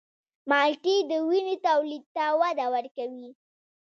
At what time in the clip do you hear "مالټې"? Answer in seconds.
0.49-0.95